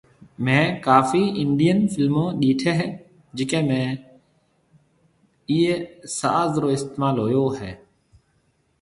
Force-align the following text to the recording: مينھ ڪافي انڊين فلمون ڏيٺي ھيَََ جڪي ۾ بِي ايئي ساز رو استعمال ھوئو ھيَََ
مينھ 0.45 0.71
ڪافي 0.85 1.23
انڊين 1.41 1.79
فلمون 1.93 2.29
ڏيٺي 2.41 2.71
ھيَََ 2.79 2.87
جڪي 3.37 3.61
۾ 3.69 3.69
بِي 3.69 3.75
ايئي 5.51 5.71
ساز 6.17 6.51
رو 6.61 6.69
استعمال 6.75 7.15
ھوئو 7.23 7.45
ھيَََ 7.59 7.71